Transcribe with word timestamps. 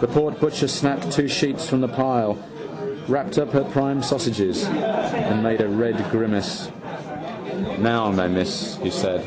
The 0.00 0.06
porkbutcher 0.06 0.68
snapped 0.68 1.10
two 1.10 1.26
sheets 1.26 1.68
from 1.68 1.80
the 1.80 1.88
pile, 1.88 2.38
wrapped 3.08 3.38
up 3.38 3.50
her 3.50 3.64
prime 3.64 4.00
sausages 4.00 4.64
and 4.66 5.42
made 5.42 5.60
a 5.60 5.66
red 5.66 5.96
grimace. 6.12 6.70
—Now, 7.78 8.12
my 8.12 8.28
miss, 8.28 8.76
he 8.76 8.90
said. 8.90 9.26